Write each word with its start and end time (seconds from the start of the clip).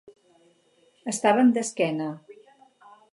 Estaven 1.13 1.53
d'esquena. 1.57 2.11